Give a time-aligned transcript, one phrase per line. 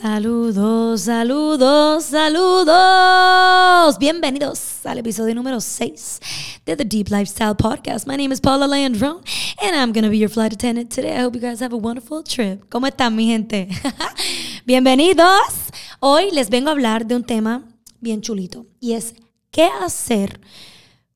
[0.00, 3.98] Saludos, saludos, saludos.
[3.98, 6.20] Bienvenidos al episodio número 6
[6.66, 8.06] de The Deep Lifestyle Podcast.
[8.06, 9.22] My name is Paula Landro
[9.62, 11.16] and I'm going to be your flight attendant today.
[11.16, 12.68] I hope you guys have a wonderful trip.
[12.68, 13.68] ¿Cómo están, mi gente?
[14.66, 15.72] Bienvenidos.
[16.00, 17.64] Hoy les vengo a hablar de un tema
[17.98, 19.14] bien chulito y es
[19.50, 20.40] qué hacer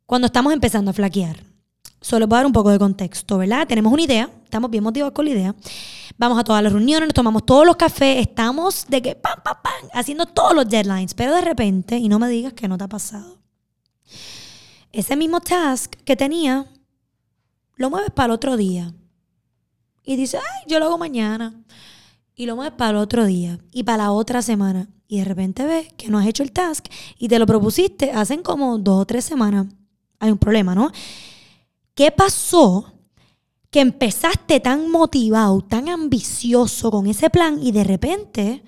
[0.06, 1.49] cuando estamos empezando a flaquear.
[2.00, 3.66] Solo voy a dar un poco de contexto, ¿verdad?
[3.66, 5.54] Tenemos una idea, estamos bien motivados con la idea.
[6.16, 9.56] Vamos a todas las reuniones, nos tomamos todos los cafés, estamos de que pam, pam,
[9.62, 11.12] pam, haciendo todos los deadlines.
[11.14, 13.38] Pero de repente, y no me digas que no te ha pasado,
[14.92, 16.66] ese mismo task que tenía,
[17.76, 18.92] lo mueves para el otro día.
[20.02, 21.54] Y dices, ay, yo lo hago mañana.
[22.34, 24.88] Y lo mueves para el otro día y para la otra semana.
[25.06, 26.86] Y de repente ves que no has hecho el task
[27.18, 29.66] y te lo propusiste, hacen como dos o tres semanas.
[30.18, 30.90] Hay un problema, ¿no?
[31.94, 32.92] ¿Qué pasó
[33.70, 38.62] que empezaste tan motivado, tan ambicioso con ese plan y de repente,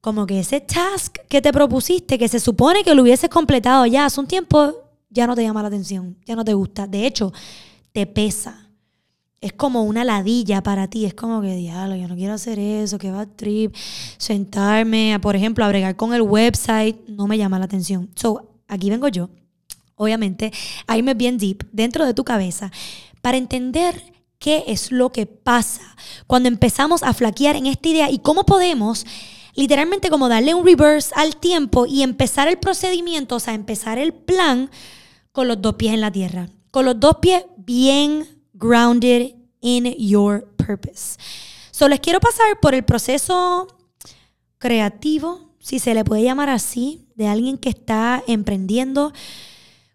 [0.00, 4.06] como que ese task que te propusiste, que se supone que lo hubieses completado ya
[4.06, 4.74] hace un tiempo,
[5.08, 6.86] ya no te llama la atención, ya no te gusta.
[6.86, 7.32] De hecho,
[7.92, 8.64] te pesa.
[9.40, 11.04] Es como una ladilla para ti.
[11.04, 13.74] Es como que, diablo, yo no quiero hacer eso, que va trip.
[14.18, 18.10] Sentarme, a, por ejemplo, a bregar con el website, no me llama la atención.
[18.16, 19.30] So, aquí vengo yo
[19.98, 20.52] obviamente,
[20.86, 22.72] a irme bien deep dentro de tu cabeza
[23.20, 24.02] para entender
[24.38, 25.96] qué es lo que pasa
[26.26, 29.04] cuando empezamos a flaquear en esta idea y cómo podemos
[29.54, 34.14] literalmente como darle un reverse al tiempo y empezar el procedimiento, o sea, empezar el
[34.14, 34.70] plan
[35.32, 40.48] con los dos pies en la tierra, con los dos pies bien grounded in your
[40.56, 41.18] purpose.
[41.72, 43.66] Solo les quiero pasar por el proceso
[44.58, 49.12] creativo, si se le puede llamar así, de alguien que está emprendiendo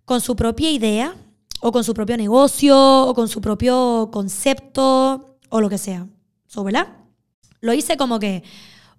[0.06, 1.16] con su propia idea
[1.62, 6.08] o con su propio negocio o con su propio concepto o lo que sea.
[6.48, 6.88] So, ¿Verdad?
[7.62, 8.44] Lo hice como que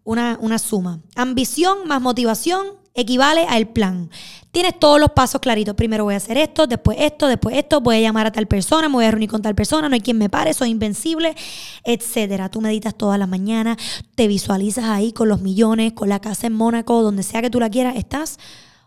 [0.03, 1.01] una, una suma.
[1.15, 4.09] Ambición más motivación equivale al plan.
[4.53, 5.75] Tienes todos los pasos claritos.
[5.75, 8.89] Primero voy a hacer esto, después esto, después esto, voy a llamar a tal persona,
[8.89, 11.35] me voy a reunir con tal persona, no hay quien me pare, soy invencible,
[11.83, 12.49] etcétera.
[12.49, 13.77] Tú meditas todas las mañanas,
[14.15, 17.59] te visualizas ahí con los millones, con la casa en Mónaco, donde sea que tú
[17.59, 18.39] la quieras, estás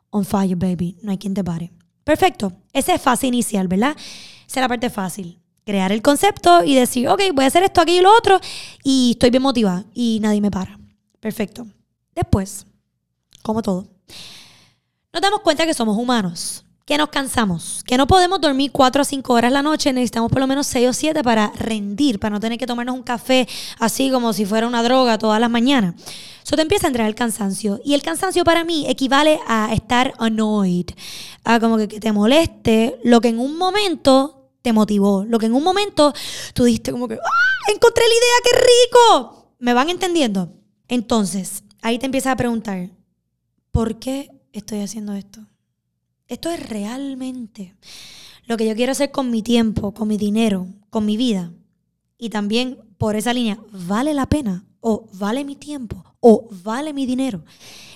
[0.09, 0.97] on fire, baby.
[1.01, 1.76] No hay quien te pare.
[2.07, 2.53] Perfecto.
[2.71, 3.93] Esa es fase inicial, ¿verdad?
[4.47, 5.41] Esa es la parte fácil.
[5.65, 8.39] Crear el concepto y decir, ok, voy a hacer esto, aquí y lo otro,
[8.81, 10.79] y estoy bien motivada y nadie me para.
[11.19, 11.67] Perfecto.
[12.15, 12.65] Después,
[13.41, 13.89] como todo,
[15.11, 19.05] nos damos cuenta que somos humanos, que nos cansamos, que no podemos dormir cuatro o
[19.05, 22.39] cinco horas la noche, necesitamos por lo menos seis o siete para rendir, para no
[22.39, 23.45] tener que tomarnos un café
[23.77, 25.95] así como si fuera una droga todas las mañanas.
[26.45, 27.81] Eso te empieza a entrar el cansancio.
[27.83, 30.85] Y el cansancio para mí equivale a estar annoyed,
[31.43, 35.47] a como que, que te moleste lo que en un momento te motivó, lo que
[35.47, 36.13] en un momento
[36.53, 37.73] tú diste como que, ¡ah!
[37.73, 39.55] Encontré la idea, qué rico.
[39.59, 40.53] ¿Me van entendiendo?
[40.87, 42.91] Entonces, ahí te empiezas a preguntar,
[43.71, 45.41] ¿por qué estoy haciendo esto?
[46.27, 47.75] Esto es realmente
[48.45, 51.53] lo que yo quiero hacer con mi tiempo, con mi dinero, con mi vida.
[52.17, 54.65] Y también por esa línea, ¿vale la pena?
[54.79, 56.03] ¿O vale mi tiempo?
[56.19, 57.43] ¿O vale mi dinero?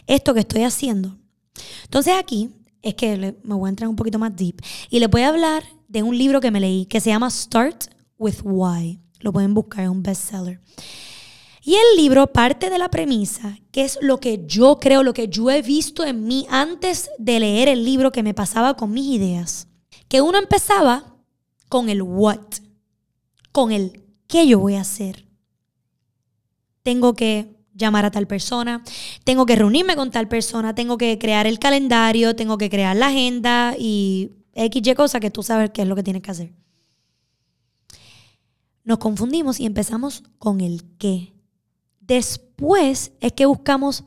[0.08, 1.18] Esto que estoy haciendo.
[1.84, 2.50] Entonces aquí
[2.82, 4.62] es que me voy a entrar un poquito más deep.
[4.90, 7.86] Y les voy a hablar de un libro que me leí que se llama Start
[8.18, 9.00] with Why.
[9.20, 10.62] Lo pueden buscar, es un bestseller.
[11.64, 15.28] Y el libro parte de la premisa, que es lo que yo creo, lo que
[15.28, 19.06] yo he visto en mí antes de leer el libro que me pasaba con mis
[19.06, 19.68] ideas,
[20.08, 21.16] que uno empezaba
[21.70, 22.40] con el what,
[23.52, 25.28] con el qué yo voy a hacer.
[26.82, 28.84] Tengo que llamar a tal persona,
[29.24, 33.08] tengo que reunirme con tal persona, tengo que crear el calendario, tengo que crear la
[33.08, 36.54] agenda y X, Y cosa que tú sabes qué es lo que tienes que hacer.
[38.84, 41.34] Nos confundimos y empezamos con el qué.
[42.02, 44.04] Después es que buscamos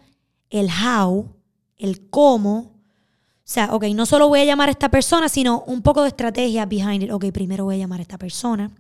[0.50, 1.34] el how,
[1.76, 2.74] el cómo.
[3.46, 6.08] O sea, ok, no solo voy a llamar a esta persona, sino un poco de
[6.08, 7.10] estrategia behind it.
[7.10, 8.70] Ok, primero voy a llamar a esta persona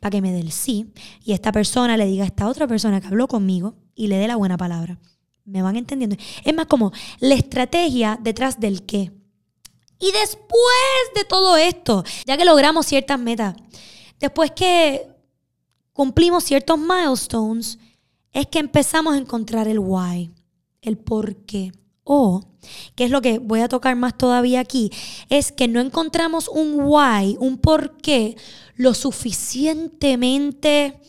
[0.00, 0.92] para que me dé el sí.
[1.24, 4.28] Y esta persona le diga a esta otra persona que habló conmigo y le dé
[4.28, 4.98] la buena palabra.
[5.44, 6.16] ¿Me van entendiendo?
[6.42, 9.12] Es más como la estrategia detrás del qué.
[9.98, 13.54] Y después de todo esto, ya que logramos ciertas metas,
[14.18, 15.06] después que
[15.92, 17.78] cumplimos ciertos milestones,
[18.34, 20.30] es que empezamos a encontrar el why,
[20.82, 21.72] el por qué.
[22.06, 22.42] O,
[22.96, 24.90] que es lo que voy a tocar más todavía aquí,
[25.30, 28.36] es que no encontramos un why, un por qué
[28.76, 31.00] lo suficientemente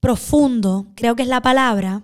[0.00, 2.02] profundo, creo que es la palabra,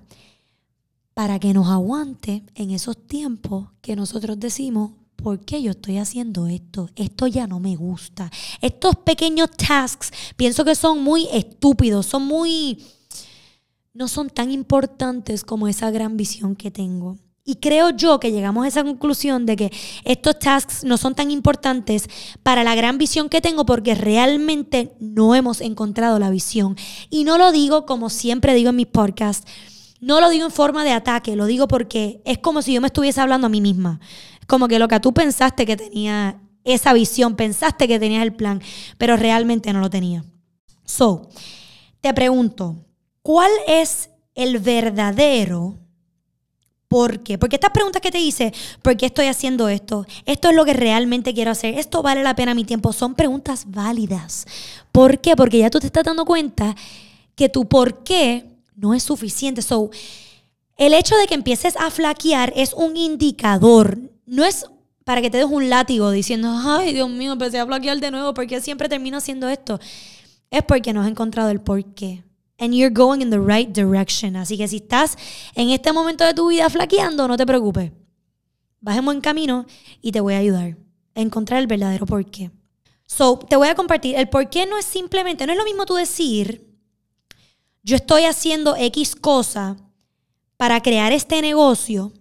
[1.13, 6.47] para que nos aguante en esos tiempos que nosotros decimos, ¿por qué yo estoy haciendo
[6.47, 6.89] esto?
[6.95, 8.31] Esto ya no me gusta.
[8.61, 12.79] Estos pequeños tasks pienso que son muy estúpidos, son muy
[13.97, 17.17] no son tan importantes como esa gran visión que tengo.
[17.47, 19.73] Y creo yo que llegamos a esa conclusión de que
[20.05, 22.07] estos tasks no son tan importantes
[22.43, 26.77] para la gran visión que tengo porque realmente no hemos encontrado la visión.
[27.09, 29.51] Y no lo digo como siempre digo en mis podcasts,
[30.01, 32.89] no lo digo en forma de ataque, lo digo porque es como si yo me
[32.89, 33.99] estuviese hablando a mí misma.
[34.47, 38.61] Como que lo que tú pensaste que tenía esa visión, pensaste que tenías el plan,
[38.99, 40.23] pero realmente no lo tenía.
[40.85, 41.31] So,
[42.03, 42.87] te pregunto,
[43.27, 45.75] ¿cuál es el verdadero
[46.87, 47.39] por qué?
[47.39, 50.07] Porque estas preguntas que te hice, ¿por qué estoy haciendo esto?
[50.27, 51.77] ¿Esto es lo que realmente quiero hacer?
[51.77, 52.93] ¿Esto vale la pena mi tiempo?
[52.93, 54.47] Son preguntas válidas.
[54.93, 55.35] ¿Por qué?
[55.35, 56.77] Porque ya tú te estás dando cuenta
[57.35, 58.45] que tu por qué
[58.77, 59.61] no es suficiente.
[59.61, 59.91] So,
[60.77, 63.99] el hecho de que empieces a flaquear es un indicador.
[64.25, 64.67] No es
[65.03, 68.35] para que te des un látigo diciendo, ay, Dios mío, empecé a bloquear de nuevo,
[68.35, 69.81] porque siempre termino haciendo esto?
[70.49, 72.23] Es porque no has encontrado el por qué.
[72.59, 74.37] And you're going in the right direction.
[74.37, 75.17] Así que si estás
[75.55, 77.93] en este momento de tu vida flaqueando, no te preocupes.
[78.81, 79.67] Bajemos en camino
[80.01, 80.77] y te voy a ayudar
[81.15, 82.51] a encontrar el verdadero por qué.
[83.07, 84.17] So, te voy a compartir.
[84.17, 86.67] El por qué no es simplemente, no es lo mismo tú decir,
[87.83, 89.77] yo estoy haciendo X cosa
[90.57, 92.13] para crear este negocio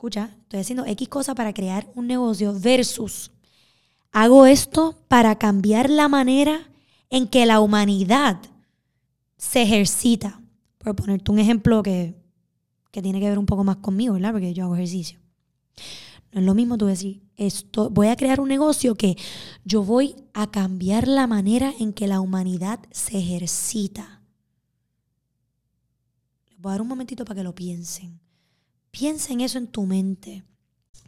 [0.00, 3.30] escucha, estoy haciendo X cosa para crear un negocio versus
[4.12, 6.70] hago esto para cambiar la manera
[7.10, 8.38] en que la humanidad
[9.40, 10.38] se ejercita.
[10.78, 12.14] Por ponerte un ejemplo que,
[12.90, 14.32] que tiene que ver un poco más conmigo, ¿verdad?
[14.32, 15.18] Porque yo hago ejercicio.
[16.32, 19.16] No es lo mismo tú decir, esto, voy a crear un negocio que
[19.64, 24.22] yo voy a cambiar la manera en que la humanidad se ejercita.
[26.50, 28.20] Les voy a dar un momentito para que lo piensen.
[28.90, 30.44] Piensa en eso en tu mente.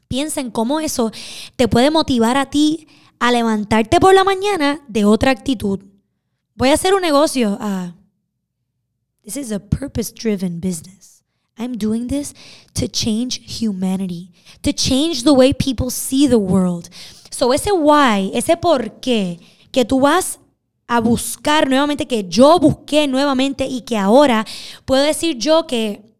[0.08, 1.12] Piensa en cómo eso
[1.56, 2.88] te puede motivar a ti
[3.18, 5.80] a levantarte por la mañana de otra actitud.
[6.54, 7.58] Voy a hacer un negocio.
[7.60, 7.94] Ah,
[9.24, 11.22] this is a purpose driven business.
[11.58, 12.34] I'm doing this
[12.74, 14.30] to change humanity,
[14.62, 16.88] to change the way people see the world.
[17.30, 19.38] So ese why, ese por qué
[19.70, 20.38] que tú vas
[20.88, 24.44] a buscar nuevamente, que yo busqué nuevamente y que ahora
[24.84, 26.12] puedo decir yo que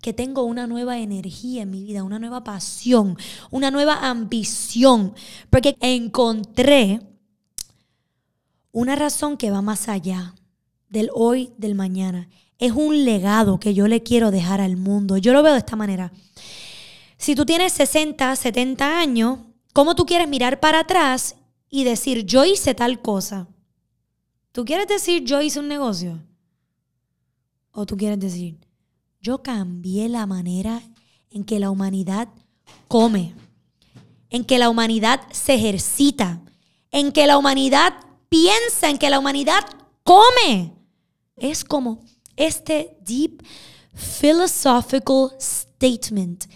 [0.00, 3.18] que tengo una nueva energía en mi vida, una nueva pasión,
[3.50, 5.14] una nueva ambición,
[5.50, 7.00] porque encontré
[8.70, 10.34] una razón que va más allá
[10.88, 12.28] del hoy, del mañana.
[12.58, 15.16] Es un legado que yo le quiero dejar al mundo.
[15.16, 16.12] Yo lo veo de esta manera.
[17.16, 19.38] Si tú tienes 60, 70 años,
[19.72, 21.36] ¿cómo tú quieres mirar para atrás
[21.70, 23.48] y decir, yo hice tal cosa?
[24.52, 26.20] ¿Tú quieres decir, yo hice un negocio?
[27.70, 28.58] ¿O tú quieres decir,
[29.20, 30.82] yo cambié la manera
[31.30, 32.28] en que la humanidad
[32.88, 33.34] come,
[34.30, 36.40] en que la humanidad se ejercita,
[36.90, 37.94] en que la humanidad
[38.28, 39.64] piensa, en que la humanidad
[40.02, 40.72] come.
[41.36, 42.00] Es como
[42.38, 43.42] este deep
[43.94, 46.46] philosophical statement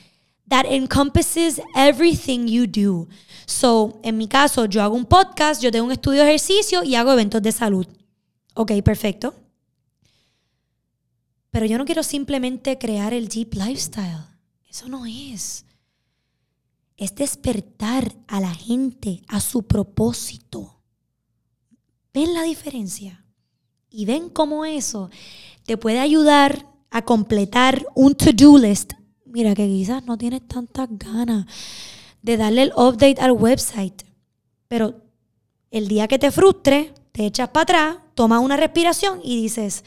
[0.49, 3.09] that encompasses everything you do.
[3.47, 6.95] So, en mi caso, yo hago un podcast, yo tengo un estudio de ejercicio y
[6.95, 7.87] hago eventos de salud.
[8.55, 9.35] Ok, perfecto.
[11.51, 14.25] Pero yo no quiero simplemente crear el deep lifestyle.
[14.69, 15.65] Eso no es.
[16.97, 20.83] Es despertar a la gente a su propósito.
[22.15, 23.25] ¿Ven la diferencia?
[23.91, 25.11] Y ven cómo eso
[25.65, 28.93] te puede ayudar a completar un to-do list.
[29.25, 31.47] Mira que quizás no tienes tantas ganas
[32.21, 34.03] de darle el update al website.
[34.69, 35.03] Pero
[35.71, 39.85] el día que te frustre, te echas para atrás, tomas una respiración y dices,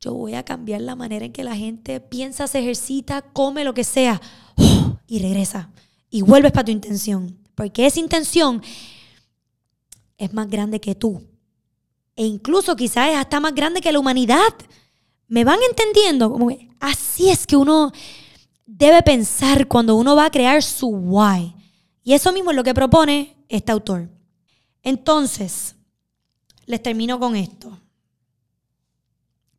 [0.00, 3.74] yo voy a cambiar la manera en que la gente piensa, se ejercita, come lo
[3.74, 4.20] que sea,
[5.06, 5.70] y regresa.
[6.10, 7.38] Y vuelves para tu intención.
[7.54, 8.62] Porque esa intención
[10.18, 11.22] es más grande que tú.
[12.16, 14.54] E incluso quizás es hasta más grande que la humanidad.
[15.26, 16.30] ¿Me van entendiendo?
[16.30, 17.92] Como así es que uno
[18.66, 21.54] debe pensar cuando uno va a crear su why.
[22.02, 24.08] Y eso mismo es lo que propone este autor.
[24.82, 25.74] Entonces,
[26.66, 27.78] les termino con esto.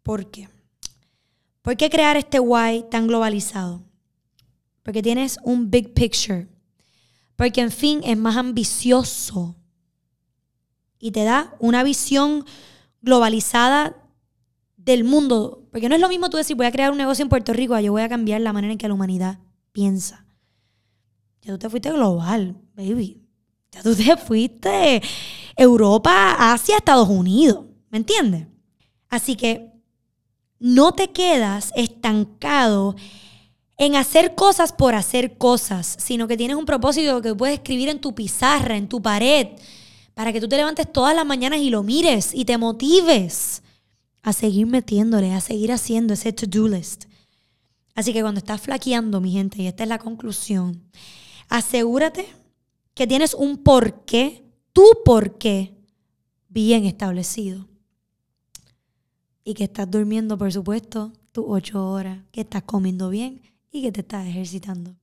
[0.04, 0.48] ¿Por qué?
[1.62, 3.82] ¿Por qué crear este why tan globalizado?
[4.84, 6.48] Porque tienes un big picture.
[7.36, 9.56] Porque en fin es más ambicioso.
[11.06, 12.46] Y te da una visión
[13.04, 13.96] globalizada
[14.76, 15.68] del mundo.
[15.70, 17.80] Porque no es lo mismo tú decir, voy a crear un negocio en Puerto Rico,
[17.80, 19.38] yo voy a cambiar la manera en que la humanidad
[19.72, 20.26] piensa.
[21.44, 23.22] Ya tú te fuiste global, baby.
[23.72, 25.00] Ya tú te fuiste
[25.56, 27.66] Europa, Asia, Estados Unidos.
[27.92, 28.48] ¿Me entiendes?
[29.08, 29.74] Así que
[30.58, 32.96] no te quedas estancado
[33.78, 38.02] en hacer cosas por hacer cosas, sino que tienes un propósito que puedes escribir en
[38.02, 39.50] tu pizarra, en tu pared,
[40.16, 43.62] para que tú te levantes todas las mañanas y lo mires y te motives
[44.24, 47.06] a seguir metiéndole, a seguir haciendo ese to-do list.
[47.94, 50.82] Así que cuando estás flaqueando, mi gente, y esta es la conclusión,
[51.48, 52.28] asegúrate
[52.94, 54.44] que tienes un porqué,
[54.74, 55.78] tu porqué,
[56.50, 57.68] bien establecido.
[59.44, 63.42] Y que estás durmiendo, por supuesto, tus ocho horas, que estás comiendo bien
[63.72, 64.96] y que te estás ejercitando.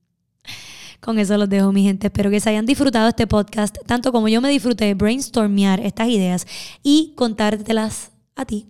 [1.03, 2.07] Con eso los dejo, mi gente.
[2.07, 6.07] Espero que se hayan disfrutado este podcast, tanto como yo me disfruté de brainstormear estas
[6.07, 6.47] ideas
[6.81, 8.67] y contártelas a ti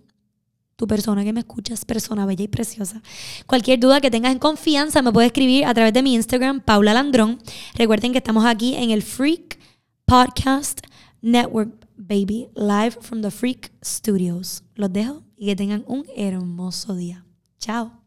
[0.76, 3.00] tu persona que me escuchas, persona bella y preciosa.
[3.46, 6.92] Cualquier duda que tengas en confianza me puedes escribir a través de mi Instagram, Paula
[6.92, 7.38] Landrón.
[7.76, 9.60] Recuerden que estamos aquí en el Freak
[10.04, 10.80] Podcast
[11.22, 14.64] Network, baby, live from the Freak Studios.
[14.74, 17.24] Los dejo y que tengan un hermoso día.
[17.60, 18.03] Chao.